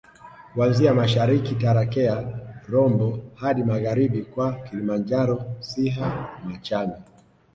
[0.53, 2.23] kuanzia mashariki Tarakea
[2.69, 6.93] Rombo hadi magharibi kwa Kilimanjaro Siha Machame